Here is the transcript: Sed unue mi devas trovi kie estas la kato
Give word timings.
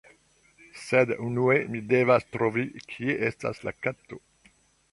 Sed 0.83 1.11
unue 1.25 1.57
mi 1.75 1.81
devas 1.91 2.25
trovi 2.37 2.65
kie 2.95 3.19
estas 3.31 3.63
la 3.69 3.77
kato 3.87 4.21